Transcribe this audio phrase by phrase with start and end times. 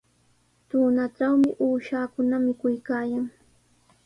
[0.69, 3.25] Tunatrawmi uushakuna mikuykaayan.